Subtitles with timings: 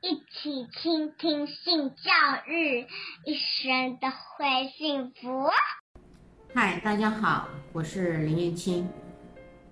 [0.00, 2.12] 一起倾听性教
[2.46, 2.86] 育，
[3.26, 5.50] 一生都会幸福。
[6.54, 8.88] 嗨，大家好，我是林燕青。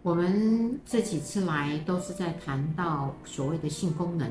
[0.02, 4.28] 我们这几次来都是在谈到所谓的性功能，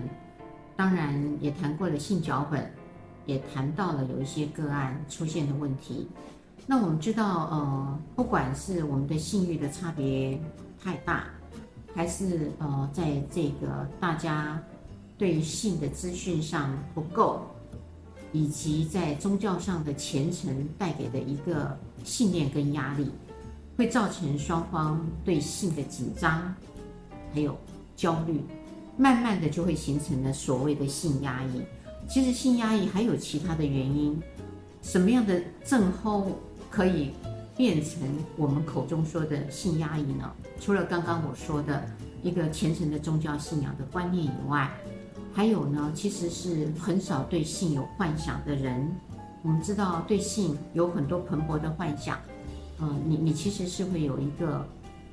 [0.75, 2.69] 当然也谈过了性脚本，
[3.25, 6.09] 也谈到了有一些个案出现的问题。
[6.67, 10.37] 那我们知道，呃，不管是我们的性欲的差别
[10.77, 11.23] 太大，
[11.95, 14.61] 还是呃，在这个大家。
[15.17, 17.41] 对于性的资讯上不够，
[18.31, 23.09] 以及在宗教上的虔诚带给的一个信念跟压力，
[23.77, 26.53] 会造成双方对性的紧张，
[27.33, 27.57] 还有
[27.95, 28.41] 焦虑，
[28.97, 31.61] 慢慢的就会形成了所谓的性压抑。
[32.09, 34.21] 其实性压抑还有其他的原因，
[34.81, 36.27] 什么样的症候
[36.69, 37.11] 可以
[37.55, 38.01] 变成
[38.35, 40.29] 我们口中说的性压抑呢？
[40.59, 41.83] 除了刚刚我说的
[42.21, 44.69] 一个虔诚的宗教信仰的观念以外，
[45.35, 48.89] 还有呢，其实是很少对性有幻想的人。
[49.43, 52.17] 我们知道对性有很多蓬勃的幻想，
[52.79, 54.65] 嗯、呃，你你其实是会有一个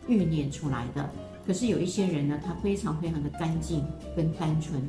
[0.06, 1.10] 欲念出来的。
[1.44, 3.84] 可是有一些人呢，他非常非常的干净
[4.16, 4.80] 跟单纯，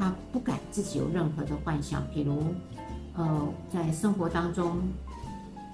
[0.00, 2.42] 他不敢自己有任何的幻想，比如，
[3.14, 4.78] 呃，在生活当中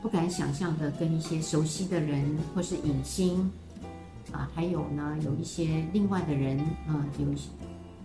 [0.03, 3.51] 不敢想象的跟一些熟悉的人或是影星，
[4.33, 7.49] 啊、还有呢，有一些另外的人，啊、有一些。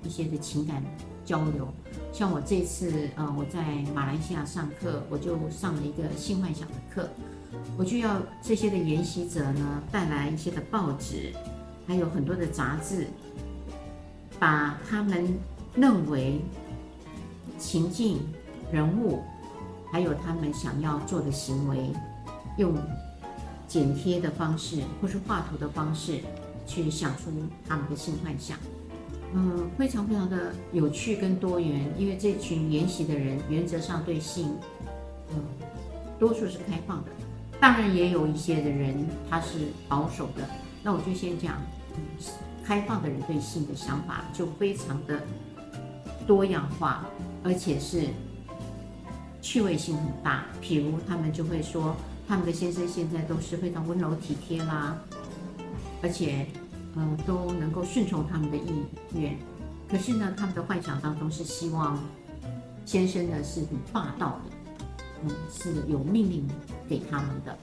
[0.03, 0.83] 一些的情感
[1.25, 1.67] 交流，
[2.11, 7.09] 像我这次，呃，我在马来西亚上课，我就上了一个性幻想的课，
[7.77, 11.31] 我就要这些的研习者呢带来一些的报纸，
[11.87, 13.07] 还有很多的杂志，
[14.37, 15.33] 把他们
[15.75, 16.41] 认为
[17.57, 18.19] 情境、
[18.71, 19.21] 人物，
[19.91, 21.89] 还有他们想要做的行为，
[22.57, 22.75] 用
[23.67, 26.19] 剪贴的方式或是画图的方式，
[26.67, 27.31] 去想出
[27.67, 28.57] 他们的性幻想。
[29.35, 34.55] 嗯，非常非常的有趣跟多元，因为这群研习的人原则上对性，
[35.31, 35.43] 嗯，
[36.19, 37.09] 多数是开放的，
[37.59, 40.47] 当然也有一些的人他是保守的。
[40.83, 41.55] 那我就先讲，
[41.95, 42.01] 嗯，
[42.63, 45.19] 开放的人对性的想法就非常的
[46.27, 47.03] 多样化，
[47.43, 48.03] 而且是
[49.41, 50.45] 趣味性很大。
[50.61, 51.95] 譬如他们就会说，
[52.27, 54.95] 他们的先生现在都是非常温柔体贴啦，
[56.03, 56.45] 而且。
[56.95, 58.83] 呃，都能够顺从他们的意
[59.13, 59.35] 愿，
[59.89, 61.97] 可是呢，他们的幻想当中是希望
[62.85, 66.47] 先生呢是很霸道的，嗯，是有命令
[66.87, 67.57] 给他们的，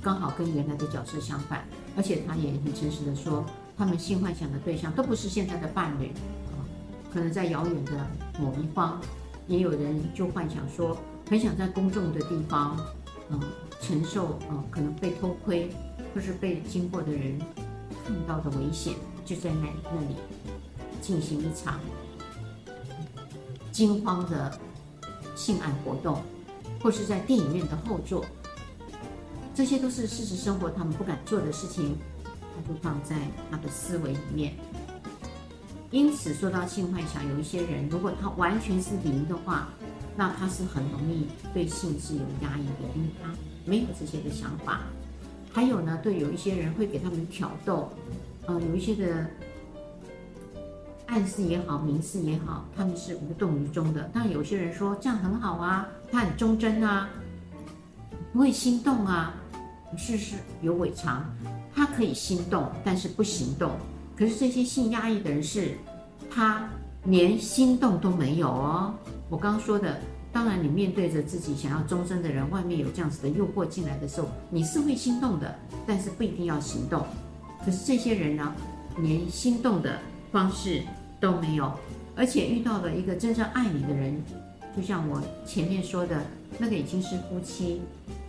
[0.00, 1.64] 刚好跟原来的角色相反，
[1.96, 3.44] 而且他也很诚实的说，
[3.76, 6.06] 他们性幻想的对象都不是现在的伴侣，
[6.46, 6.62] 啊，
[7.12, 8.06] 可能在遥远的
[8.38, 9.00] 某一方，
[9.48, 10.96] 也有人就幻想说，
[11.28, 12.76] 很想在公众的地方，
[13.30, 13.40] 嗯，
[13.80, 15.68] 承受，呃，可能被偷窥
[16.14, 17.40] 或是被经过的人。
[18.06, 18.94] 碰到的危险
[19.24, 20.16] 就在那那里
[21.00, 21.80] 进行一场
[23.70, 24.58] 惊慌的
[25.36, 26.22] 性爱活动，
[26.82, 28.24] 或是在电影院的后座，
[29.54, 33.16] 这些都是事实生活他们不敢做的事情，他就放在
[33.50, 34.54] 他的思维里面。
[35.90, 39.68] 因此，说到性幻想，有一些人如果他完全是零的话，
[40.16, 43.30] 那他是很容易对性是有压抑的，因为他
[43.64, 44.80] 没有这些的想法。
[45.52, 47.90] 还有呢，对有一些人会给他们挑逗，
[48.46, 49.26] 呃，有一些的
[51.06, 54.08] 暗示也好，明示也好，他们是无动于衷的。
[54.12, 57.08] 但有些人说这样很好啊，他很忠贞啊，
[58.32, 59.34] 不会心动啊，
[59.96, 61.24] 事实有尾长，
[61.74, 63.72] 他可以心动，但是不行动。
[64.16, 65.76] 可是这些性压抑的人是，
[66.30, 66.68] 他
[67.04, 68.94] 连心动都没有哦。
[69.28, 70.00] 我刚刚说的。
[70.30, 77.04] 当然，你面对着自己想要终身的人，外面有这样子的诱惑进来的时候，你是会心动的，但是不一定要行动。
[77.64, 78.54] 可是这些人呢，
[78.98, 79.98] 连心动的
[80.30, 80.82] 方式
[81.18, 81.72] 都没有，
[82.14, 84.22] 而且遇到了一个真正爱你的人，
[84.76, 86.20] 就像我前面说的
[86.58, 87.80] 那个已经是夫妻，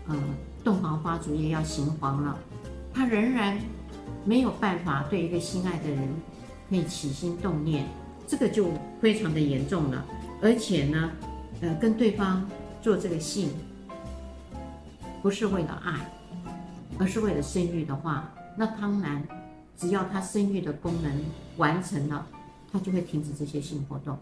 [0.08, 0.16] 呃，
[0.64, 2.38] 洞房花烛夜要行房了，
[2.94, 3.60] 他仍然
[4.24, 6.08] 没有办法对一个心爱的人
[6.70, 7.86] 可以起心动念，
[8.26, 8.68] 这个就
[9.02, 10.04] 非常的严重了，
[10.42, 11.12] 而且呢。
[11.62, 12.48] 呃，跟对方
[12.82, 13.50] 做这个性，
[15.22, 16.10] 不是为了爱，
[16.98, 19.22] 而是为了生育的话，那当然，
[19.76, 21.12] 只要他生育的功能
[21.58, 22.26] 完成了，
[22.72, 24.18] 他就会停止这些性活动，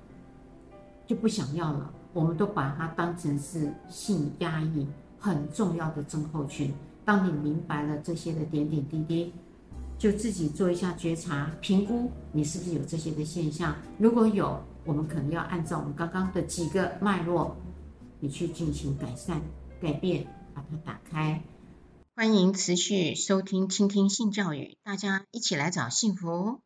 [1.05, 1.93] 就不想要了。
[2.13, 4.87] 我们都把它当成是性压抑
[5.19, 6.73] 很重要的症候群。
[7.05, 9.31] 当你明白了这些的点点滴滴，
[9.99, 13.75] 就自己做一下觉察，评估你是不是有这些的现象。
[13.99, 17.57] 如果有，我们可能要按照我们刚刚的几个脉络，
[18.21, 19.41] 你去进行改善、
[19.81, 20.25] 改变，
[20.55, 21.43] 把它打开。
[22.15, 26.61] 欢迎持续收听、倾听性教育，大家一起来找幸福。